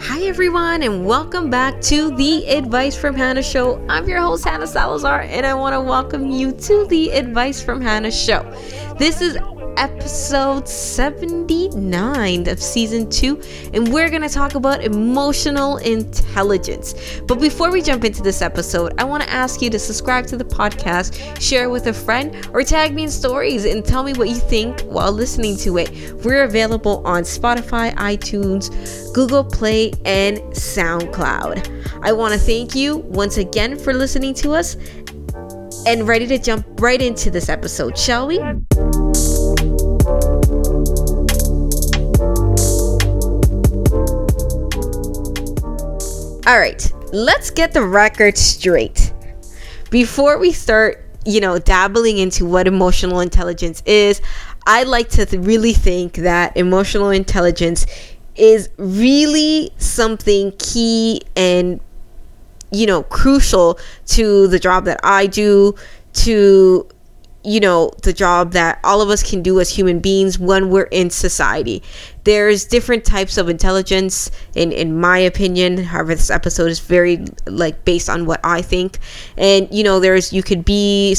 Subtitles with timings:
[0.00, 3.84] Hi, everyone, and welcome back to the Advice from Hannah show.
[3.88, 7.80] I'm your host, Hannah Salazar, and I want to welcome you to the Advice from
[7.80, 8.44] Hannah show.
[8.96, 9.36] This is
[9.76, 13.40] episode 79 of season 2,
[13.74, 17.20] and we're going to talk about emotional intelligence.
[17.26, 20.36] But before we jump into this episode, I want to ask you to subscribe to
[20.36, 24.28] the podcast, share with a friend, or tag me in stories and tell me what
[24.28, 25.90] you think while listening to it.
[26.24, 32.02] We're available on Spotify, iTunes, Google Play, and SoundCloud.
[32.02, 34.76] I want to thank you once again for listening to us
[35.86, 38.38] and ready to jump right into this episode, shall we?
[46.46, 49.12] All right, let's get the record straight.
[49.90, 54.22] Before we start, you know, dabbling into what emotional intelligence is,
[54.64, 57.84] I like to th- really think that emotional intelligence
[58.36, 61.80] is really something key and
[62.70, 65.74] you know crucial to the job that I do
[66.12, 66.86] to
[67.42, 70.82] you know the job that all of us can do as human beings when we're
[70.84, 71.82] in society
[72.26, 75.78] there's different types of intelligence in in my opinion.
[75.78, 78.98] However this episode is very like based on what i think.
[79.38, 81.16] And you know there's you could be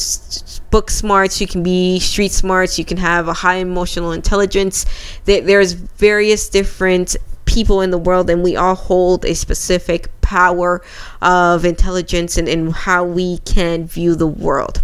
[0.70, 4.86] book smarts you can be street smarts you can have a high emotional intelligence.
[5.24, 10.82] There's various different people in the world and we all hold a specific power
[11.22, 14.84] of intelligence and, and how we can view the world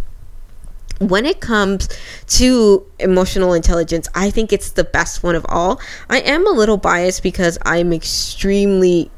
[1.09, 1.89] when it comes
[2.27, 5.79] to emotional intelligence, I think it's the best one of all.
[6.09, 9.11] I am a little biased because I'm extremely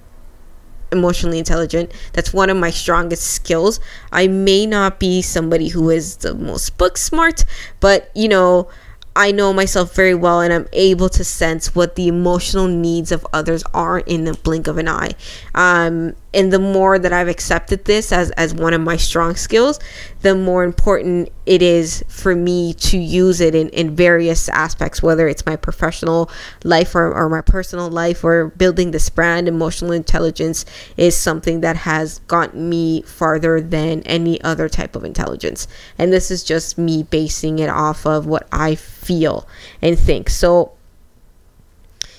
[0.91, 1.91] emotionally intelligent.
[2.13, 3.79] That's one of my strongest skills.
[4.11, 7.45] I may not be somebody who is the most book smart,
[7.79, 8.69] but you know,
[9.15, 13.25] I know myself very well and I'm able to sense what the emotional needs of
[13.31, 15.11] others are in the blink of an eye.
[15.53, 19.79] Um, and the more that I've accepted this as, as one of my strong skills,
[20.21, 25.27] the more important it is for me to use it in, in various aspects, whether
[25.27, 26.29] it's my professional
[26.63, 29.47] life or, or my personal life or building this brand.
[29.47, 30.65] Emotional intelligence
[30.97, 35.67] is something that has gotten me farther than any other type of intelligence.
[35.97, 39.47] And this is just me basing it off of what I feel
[39.81, 40.29] and think.
[40.29, 40.74] So,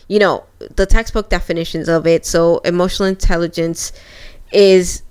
[0.09, 2.25] you know, the textbook definitions of it.
[2.27, 3.93] So, emotional intelligence
[4.53, 5.03] is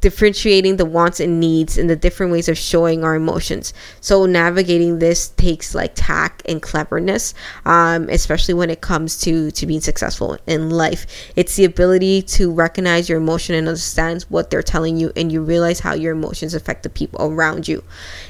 [0.00, 3.74] differentiating the wants and needs and the different ways of showing our emotions.
[4.00, 7.34] So navigating this takes like tact and cleverness,
[7.64, 11.06] um, especially when it comes to to being successful in life.
[11.36, 15.42] It's the ability to recognize your emotion and understand what they're telling you, and you
[15.42, 17.82] realize how your emotions affect the people around you.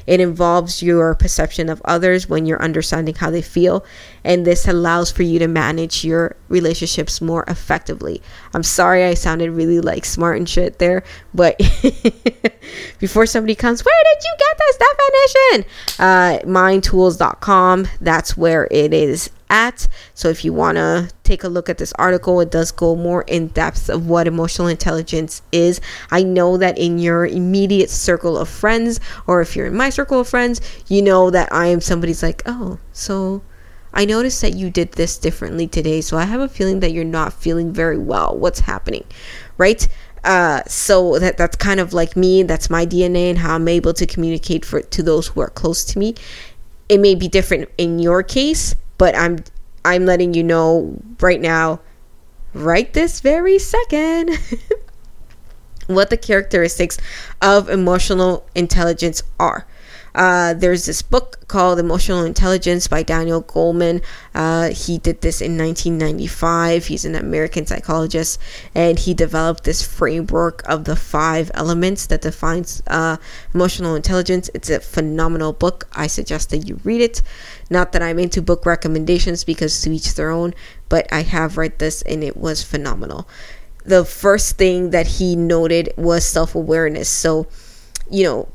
[0.06, 3.84] It involves your perception of others when you're understanding how they feel,
[4.24, 8.22] and this allows for you to manage your relationships more effectively.
[8.54, 11.02] I'm sorry I sounded really like smart and shit there,
[11.34, 12.54] but but
[12.98, 15.70] before somebody comes, where did you get this definition?
[15.98, 17.88] Uh, mindtools.com.
[18.00, 19.88] That's where it is at.
[20.14, 23.22] So if you want to take a look at this article, it does go more
[23.22, 25.80] in depth of what emotional intelligence is.
[26.10, 30.20] I know that in your immediate circle of friends, or if you're in my circle
[30.20, 33.42] of friends, you know that I am somebody's like, oh, so
[33.92, 36.00] I noticed that you did this differently today.
[36.00, 38.36] So I have a feeling that you're not feeling very well.
[38.36, 39.04] What's happening?
[39.58, 39.88] Right?
[40.22, 42.42] Uh, so that that's kind of like me.
[42.42, 45.84] That's my DNA and how I'm able to communicate for to those who are close
[45.86, 46.14] to me.
[46.88, 49.38] It may be different in your case, but I'm
[49.84, 51.80] I'm letting you know right now,
[52.52, 54.38] right this very second,
[55.86, 56.98] what the characteristics
[57.40, 59.66] of emotional intelligence are.
[60.14, 64.02] Uh, there's this book called Emotional Intelligence by Daniel Goleman.
[64.34, 66.86] Uh, he did this in 1995.
[66.86, 68.40] He's an American psychologist,
[68.74, 73.16] and he developed this framework of the five elements that defines uh,
[73.54, 74.50] emotional intelligence.
[74.54, 75.88] It's a phenomenal book.
[75.92, 77.22] I suggest that you read it.
[77.68, 80.54] Not that I'm into book recommendations because to each their own,
[80.88, 83.28] but I have read this and it was phenomenal.
[83.84, 87.08] The first thing that he noted was self awareness.
[87.08, 87.46] So,
[88.10, 88.48] you know,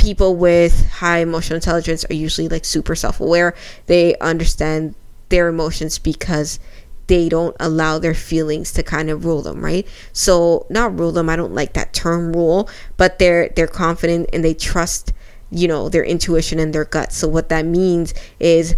[0.00, 3.54] people with high emotional intelligence are usually like super self-aware.
[3.86, 4.94] They understand
[5.28, 6.58] their emotions because
[7.06, 9.86] they don't allow their feelings to kind of rule them right?
[10.12, 14.44] So not rule them i don't like that term rule but they're they're confident and
[14.44, 15.12] they trust
[15.50, 17.12] you know their intuition and their gut.
[17.12, 18.76] So what that means is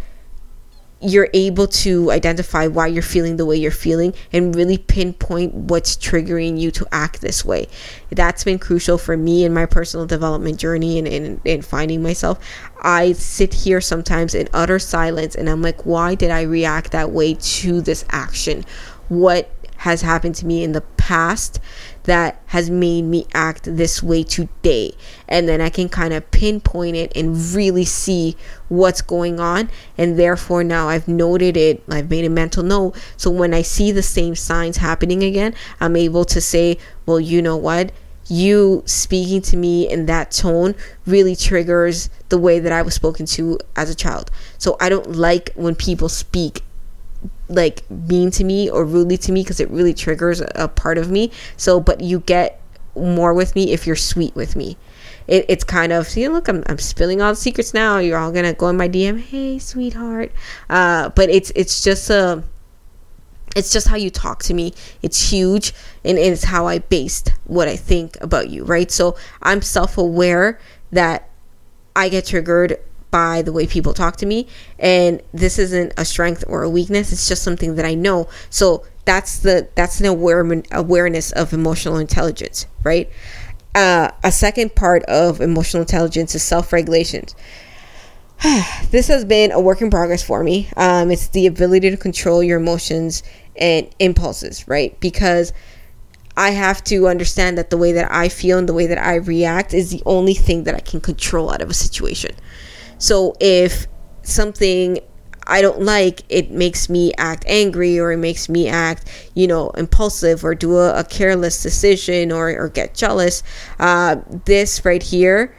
[1.02, 5.96] you're able to identify why you're feeling the way you're feeling and really pinpoint what's
[5.96, 7.68] triggering you to act this way.
[8.10, 12.38] That's been crucial for me in my personal development journey and in, in finding myself.
[12.80, 17.10] I sit here sometimes in utter silence and I'm like, why did I react that
[17.10, 18.64] way to this action?
[19.08, 21.58] What has happened to me in the past
[22.04, 24.92] that has made me act this way today.
[25.28, 28.36] And then I can kind of pinpoint it and really see
[28.68, 29.70] what's going on.
[29.96, 32.96] And therefore, now I've noted it, I've made a mental note.
[33.16, 37.42] So when I see the same signs happening again, I'm able to say, well, you
[37.42, 37.92] know what?
[38.28, 40.74] You speaking to me in that tone
[41.06, 44.30] really triggers the way that I was spoken to as a child.
[44.58, 46.62] So I don't like when people speak
[47.54, 51.10] like mean to me or rudely to me because it really triggers a, part of
[51.10, 51.30] me.
[51.56, 52.60] So, but you get
[52.96, 54.76] more with me if you're sweet with me.
[55.28, 58.32] It, it's kind of see look I'm, I'm spilling all the secrets now you're all
[58.32, 60.32] gonna go in my dm hey sweetheart
[60.68, 62.42] uh, but it's it's just a
[63.54, 67.68] it's just how you talk to me it's huge and it's how i based what
[67.68, 70.58] i think about you right so i'm self-aware
[70.90, 71.30] that
[71.94, 72.78] i get triggered
[73.12, 74.48] by the way people talk to me
[74.80, 78.28] and this isn't a strength or a weakness it's just something that i know.
[78.50, 83.08] So that's the that's an aware, awareness of emotional intelligence right?
[83.74, 87.24] Uh, a second part of emotional intelligence is self-regulation.
[88.90, 90.68] This has been a work in progress for me.
[90.76, 93.22] Um, it's the ability to control your emotions
[93.56, 94.98] and impulses right?
[95.00, 95.52] Because
[96.36, 99.16] I have to understand that the way that I feel and the way that I
[99.16, 102.34] react is the only thing that I can control out of a situation.
[103.02, 103.88] So if
[104.22, 105.00] something
[105.44, 109.70] I don't like, it makes me act angry or it makes me act, you know,
[109.70, 113.42] impulsive or do a, a careless decision or, or get jealous.
[113.80, 115.52] Uh, this right here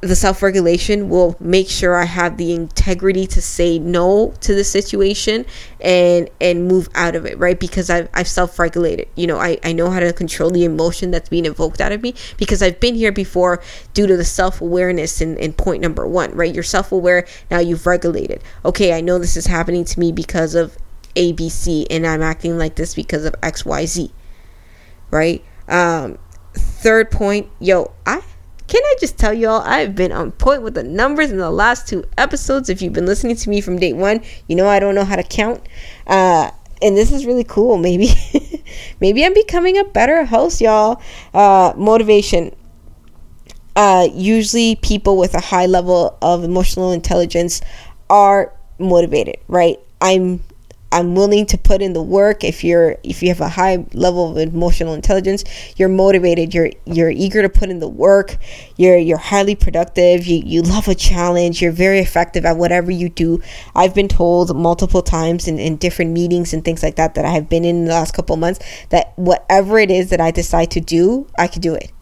[0.00, 4.64] the self regulation will make sure I have the integrity to say no to the
[4.64, 5.44] situation
[5.80, 7.58] and and move out of it, right?
[7.58, 9.08] Because I've, I've self regulated.
[9.14, 12.02] You know, I, I know how to control the emotion that's being evoked out of
[12.02, 13.62] me because I've been here before
[13.92, 16.54] due to the self awareness in, in point number one, right?
[16.54, 18.42] You're self aware, now you've regulated.
[18.64, 20.78] Okay, I know this is happening to me because of
[21.14, 24.10] ABC and I'm acting like this because of XYZ,
[25.10, 25.44] right?
[25.68, 26.18] Um,
[26.54, 28.22] third point, yo, I
[28.70, 31.88] can I just tell y'all, I've been on point with the numbers in the last
[31.88, 32.68] two episodes.
[32.68, 35.16] If you've been listening to me from day one, you know I don't know how
[35.16, 35.60] to count.
[36.06, 37.78] Uh, and this is really cool.
[37.78, 38.10] Maybe,
[39.00, 41.02] maybe I'm becoming a better host, y'all.
[41.34, 42.54] Uh, motivation.
[43.74, 47.60] Uh, usually, people with a high level of emotional intelligence
[48.08, 49.80] are motivated, right?
[50.00, 50.44] I'm
[50.92, 52.42] I'm willing to put in the work.
[52.42, 55.44] If you're if you have a high level of emotional intelligence,
[55.76, 58.36] you're motivated, you're you're eager to put in the work,
[58.76, 63.08] you're you're highly productive, you, you love a challenge, you're very effective at whatever you
[63.08, 63.40] do.
[63.74, 67.30] I've been told multiple times in, in different meetings and things like that that I
[67.30, 70.80] have been in, the last couple months that whatever it is that I decide to
[70.80, 71.92] do, I can do it.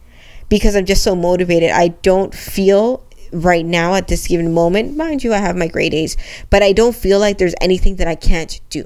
[0.48, 1.70] Because I'm just so motivated.
[1.70, 4.96] I don't feel right now at this given moment.
[4.96, 6.16] Mind you, I have my grade A's,
[6.50, 8.84] but I don't feel like there's anything that I can't do.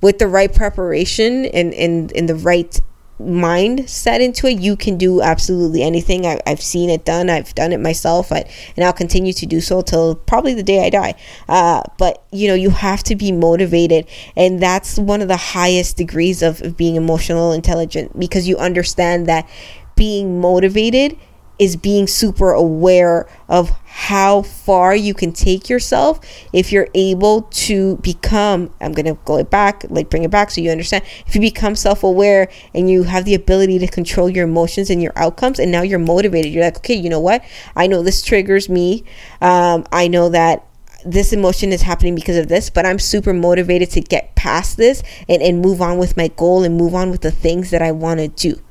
[0.00, 2.80] With the right preparation and in in the right
[3.26, 6.26] mind set into it, you can do absolutely anything.
[6.26, 7.30] I, have seen it done.
[7.30, 8.44] I've done it myself, I,
[8.76, 11.14] and I'll continue to do so till probably the day I die.
[11.48, 14.06] Uh, but you know, you have to be motivated,
[14.36, 19.26] and that's one of the highest degrees of, of being emotional intelligent because you understand
[19.26, 19.48] that
[19.94, 21.18] being motivated
[21.62, 26.18] is being super aware of how far you can take yourself
[26.52, 30.60] if you're able to become i'm going to go back like bring it back so
[30.60, 34.90] you understand if you become self-aware and you have the ability to control your emotions
[34.90, 37.44] and your outcomes and now you're motivated you're like okay you know what
[37.76, 39.04] i know this triggers me
[39.40, 40.66] um, i know that
[41.04, 45.02] this emotion is happening because of this, but I'm super motivated to get past this
[45.28, 47.90] and, and move on with my goal and move on with the things that I
[47.90, 48.62] want to do.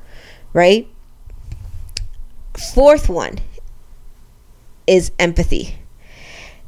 [0.54, 0.88] Right?
[2.72, 3.38] Fourth one
[4.86, 5.76] is empathy.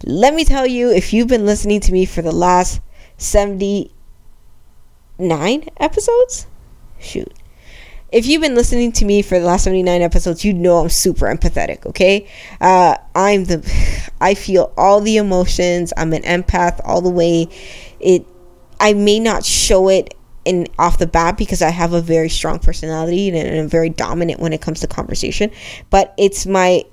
[0.05, 2.83] Let me tell you, if you've been listening to me for the last
[3.17, 3.91] 79
[5.79, 6.47] episodes,
[6.99, 7.33] shoot.
[8.13, 11.25] If you've been listening to me for the last 79 episodes, you know I'm super
[11.25, 12.29] empathetic, okay?
[12.61, 13.67] Uh, I'm the,
[14.21, 15.95] I feel all the emotions.
[15.97, 17.49] I'm an empath all the way.
[17.99, 18.27] It,
[18.79, 20.13] I may not show it
[20.45, 24.41] in off the bat because I have a very strong personality and I'm very dominant
[24.41, 25.51] when it comes to conversation.
[25.91, 26.85] But it's my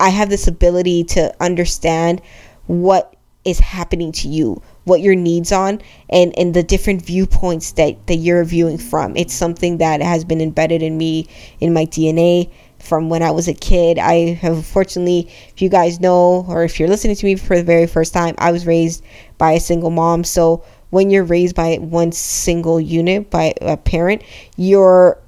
[0.00, 2.20] I have this ability to understand
[2.66, 8.06] what is happening to you, what your needs on and and the different viewpoints that
[8.06, 9.16] that you're viewing from.
[9.16, 11.28] It's something that has been embedded in me
[11.60, 13.98] in my DNA from when I was a kid.
[13.98, 17.64] I have fortunately, if you guys know, or if you're listening to me for the
[17.64, 19.04] very first time, I was raised
[19.38, 20.24] by a single mom.
[20.24, 24.22] So when you're raised by one single unit by a parent,
[24.56, 25.18] you're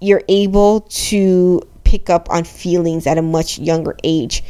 [0.00, 4.44] you're able to pick up on feelings at a much younger age.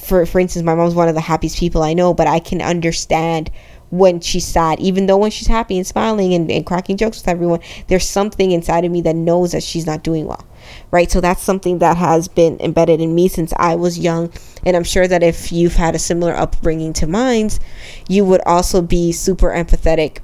[0.00, 2.62] For for instance, my mom's one of the happiest people I know, but I can
[2.62, 3.50] understand
[3.90, 7.28] when she's sad, even though when she's happy and smiling and, and cracking jokes with
[7.28, 10.46] everyone, there's something inside of me that knows that she's not doing well
[10.90, 11.10] right?
[11.10, 14.32] So that's something that has been embedded in me since I was young.
[14.64, 17.60] And I'm sure that if you've had a similar upbringing to mine's,
[18.08, 20.18] you would also be super empathetic.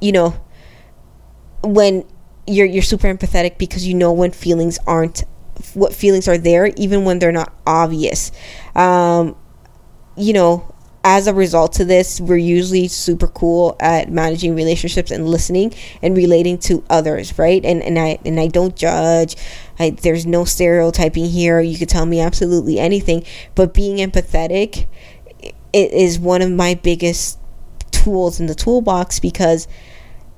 [0.00, 0.40] You know,
[1.62, 2.04] when
[2.46, 5.24] you're you're super empathetic because you know when feelings aren't
[5.74, 8.32] what feelings are there even when they're not obvious.
[8.74, 9.36] Um,
[10.16, 10.74] you know,
[11.10, 15.72] as a result of this, we're usually super cool at managing relationships and listening
[16.02, 17.64] and relating to others, right?
[17.64, 19.34] And and I and I don't judge.
[19.78, 21.60] I, there's no stereotyping here.
[21.60, 23.24] You could tell me absolutely anything,
[23.54, 24.86] but being empathetic
[25.72, 27.38] it is one of my biggest
[27.90, 29.66] tools in the toolbox because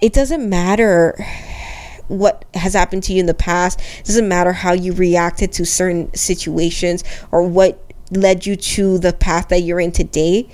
[0.01, 1.17] it doesn't matter
[2.09, 3.81] what has happened to you in the past.
[4.01, 9.13] It doesn't matter how you reacted to certain situations or what led you to the
[9.13, 10.49] path that you're in today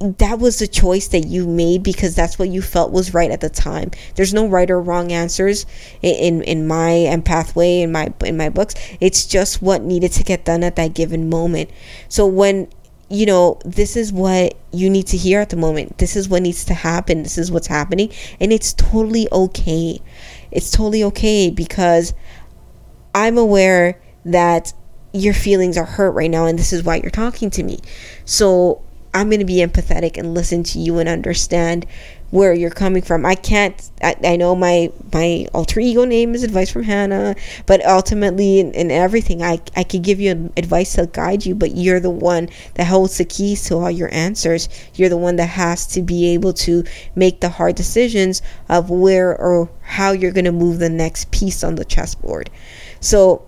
[0.00, 3.40] that was the choice that you made because that's what you felt was right at
[3.40, 3.90] the time.
[4.14, 5.66] There's no right or wrong answers
[6.02, 8.74] in in my empathway in my in my books.
[9.00, 11.70] It's just what needed to get done at that given moment.
[12.08, 12.68] So when
[13.10, 15.96] you know, this is what you need to hear at the moment.
[15.96, 17.22] This is what needs to happen.
[17.22, 20.00] This is what's happening and it's totally okay.
[20.52, 22.14] It's totally okay because
[23.14, 24.72] I'm aware that
[25.12, 27.78] your feelings are hurt right now and this is why you're talking to me.
[28.24, 28.82] So
[29.14, 31.86] I'm going to be empathetic and listen to you and understand
[32.30, 33.24] where you're coming from.
[33.24, 37.34] I can't I, I know my my alter ego name is advice from Hannah,
[37.64, 41.74] but ultimately in, in everything I I can give you advice to guide you, but
[41.74, 44.68] you're the one that holds the keys to all your answers.
[44.94, 46.84] You're the one that has to be able to
[47.14, 51.64] make the hard decisions of where or how you're going to move the next piece
[51.64, 52.50] on the chessboard.
[53.00, 53.47] So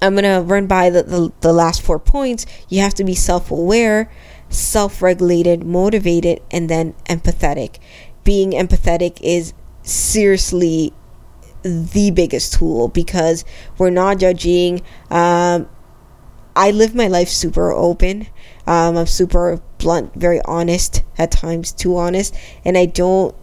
[0.00, 2.46] I'm going to run by the, the, the last four points.
[2.68, 4.10] You have to be self aware,
[4.48, 7.78] self regulated, motivated, and then empathetic.
[8.24, 10.92] Being empathetic is seriously
[11.62, 13.44] the biggest tool because
[13.78, 14.82] we're not judging.
[15.10, 15.68] Um,
[16.54, 18.26] I live my life super open.
[18.66, 23.34] Um, I'm super blunt, very honest at times, too honest, and I don't.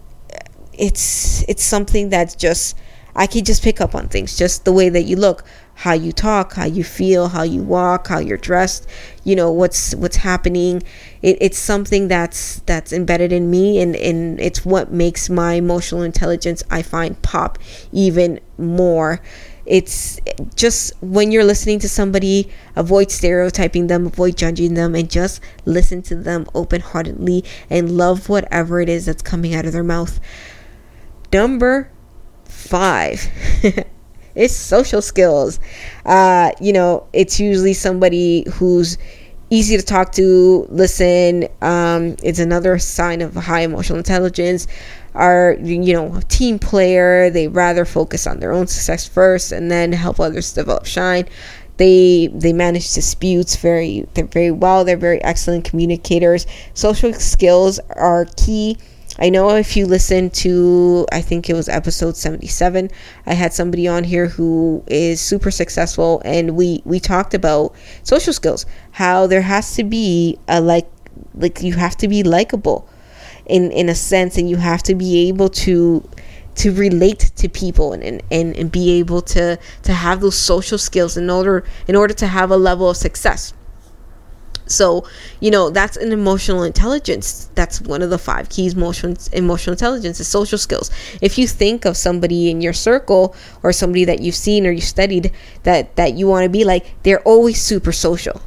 [0.72, 2.76] It's it's something that's just
[3.14, 5.44] I can just pick up on things, just the way that you look
[5.76, 8.88] how you talk, how you feel, how you walk, how you're dressed,
[9.24, 10.82] you know, what's what's happening.
[11.20, 16.02] It, it's something that's that's embedded in me and, and it's what makes my emotional
[16.02, 17.58] intelligence I find pop
[17.92, 19.20] even more.
[19.66, 20.18] It's
[20.54, 26.00] just when you're listening to somebody, avoid stereotyping them, avoid judging them, and just listen
[26.02, 30.20] to them open heartedly and love whatever it is that's coming out of their mouth.
[31.32, 31.90] Number
[32.44, 33.28] five.
[34.36, 35.58] it's social skills.
[36.04, 38.98] Uh, you know, it's usually somebody who's
[39.50, 41.48] easy to talk to, listen.
[41.62, 44.66] Um, it's another sign of high emotional intelligence.
[45.14, 47.30] Are you know a team player?
[47.30, 51.26] They rather focus on their own success first and then help others develop shine.
[51.78, 54.84] They they manage disputes very they're very well.
[54.84, 56.46] They're very excellent communicators.
[56.74, 58.76] Social skills are key
[59.18, 62.90] I know if you listen to, I think it was episode 77,
[63.26, 68.32] I had somebody on here who is super successful, and we we talked about social
[68.32, 70.88] skills, how there has to be a like,
[71.34, 72.88] like you have to be likable,
[73.46, 76.06] in in a sense, and you have to be able to
[76.56, 80.78] to relate to people and, and, and, and be able to to have those social
[80.78, 83.54] skills in order in order to have a level of success
[84.66, 85.06] so,
[85.40, 87.50] you know, that's an emotional intelligence.
[87.54, 90.90] That's one of the five keys emotional emotional intelligence is social skills.
[91.22, 94.80] If you think of somebody in your circle or somebody that you've seen or you
[94.80, 95.32] studied
[95.62, 98.42] that that you want to be like, they're always super social.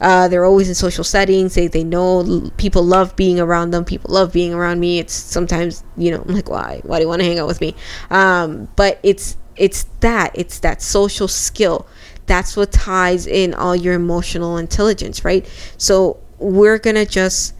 [0.00, 1.54] Uh, they're always in social settings.
[1.54, 3.84] They, they know people love being around them.
[3.84, 4.98] People love being around me.
[4.98, 6.80] It's sometimes, you know, I'm like, why?
[6.82, 7.76] Why do you want to hang out with me?
[8.10, 11.86] Um, but it's it's that it's that social skill
[12.26, 15.46] that's what ties in all your emotional intelligence, right?
[15.76, 17.54] So we're going to just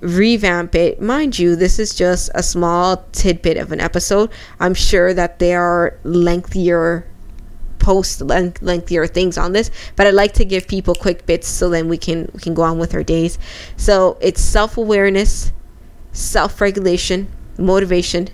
[0.00, 1.00] revamp it.
[1.00, 4.30] Mind you, this is just a small tidbit of an episode.
[4.60, 7.06] I'm sure that there are lengthier
[7.84, 11.68] post length, lengthier things on this but i like to give people quick bits so
[11.68, 13.38] then we can we can go on with our days
[13.76, 15.52] so it's self-awareness
[16.10, 18.26] self-regulation motivation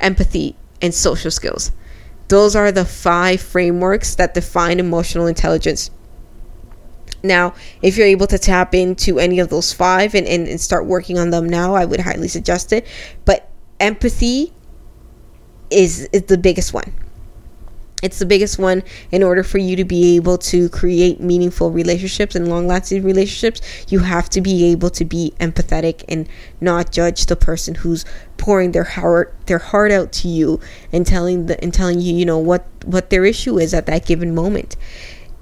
[0.00, 1.72] empathy and social skills
[2.30, 5.90] those are the five frameworks that define emotional intelligence.
[7.22, 10.86] Now, if you're able to tap into any of those five and, and, and start
[10.86, 12.86] working on them now, I would highly suggest it.
[13.24, 14.54] But empathy
[15.70, 16.94] is, is the biggest one
[18.02, 22.34] it's the biggest one in order for you to be able to create meaningful relationships
[22.34, 26.28] and long lasting relationships you have to be able to be empathetic and
[26.60, 28.04] not judge the person who's
[28.36, 30.58] pouring their heart their heart out to you
[30.92, 34.06] and telling the and telling you you know what what their issue is at that
[34.06, 34.76] given moment.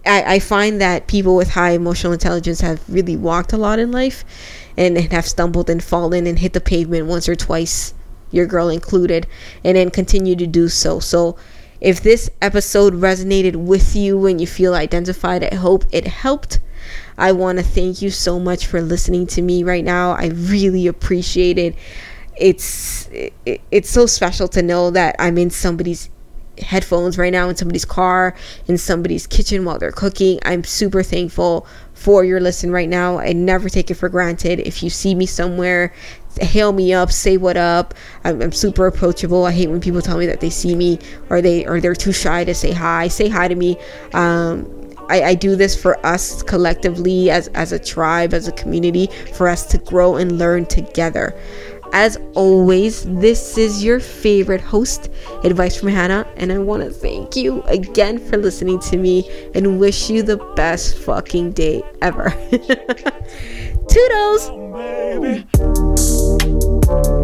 [0.04, 3.92] I, I find that people with high emotional intelligence have really walked a lot in
[3.92, 4.24] life
[4.76, 7.94] and, and have stumbled and fallen and hit the pavement once or twice
[8.30, 9.26] your girl included
[9.64, 10.98] and then continue to do so.
[11.00, 11.36] So
[11.80, 16.60] if this episode resonated with you and you feel identified, I hope it helped.
[17.16, 20.12] I want to thank you so much for listening to me right now.
[20.12, 21.74] I really appreciate it.
[22.36, 23.32] It's it,
[23.70, 26.08] it's so special to know that I'm in somebody's
[26.60, 28.34] headphones right now in somebody's car,
[28.66, 30.38] in somebody's kitchen while they're cooking.
[30.44, 33.18] I'm super thankful for your listen right now.
[33.18, 34.60] I never take it for granted.
[34.60, 35.92] If you see me somewhere
[36.40, 37.94] hail me up, say what up.
[38.24, 39.44] I'm, I'm, super approachable.
[39.46, 40.98] I hate when people tell me that they see me
[41.30, 43.08] or they or they're too shy to say hi.
[43.08, 43.76] Say hi to me.
[44.14, 44.74] Um,
[45.08, 49.48] I, I do this for us collectively as as a tribe, as a community, for
[49.48, 51.38] us to grow and learn together.
[51.92, 55.10] As always, this is your favorite host,
[55.42, 59.80] Advice from Hannah, and I want to thank you again for listening to me and
[59.80, 62.30] wish you the best fucking day ever.
[63.88, 64.50] Toodles!
[64.74, 66.17] Baby
[66.88, 67.17] thank you